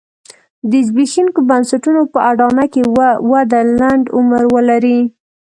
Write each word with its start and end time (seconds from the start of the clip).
د 0.71 0.71
زبېښونکو 0.87 1.39
بنسټونو 1.49 2.01
په 2.13 2.19
اډانه 2.29 2.65
کې 2.73 2.81
وده 3.31 3.59
لنډ 3.79 4.05
عمر 4.17 4.43
ولري. 4.55 4.99